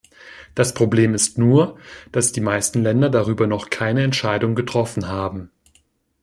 Das 0.55 0.73
Problem 0.73 1.13
ist 1.13 1.37
nur, 1.37 1.77
dass 2.11 2.31
die 2.31 2.41
meisten 2.41 2.81
Länder 2.81 3.11
darüber 3.11 3.45
noch 3.45 3.69
keine 3.69 4.01
Entscheidung 4.03 4.55
getroffen 4.55 5.09
haben. 5.09 5.51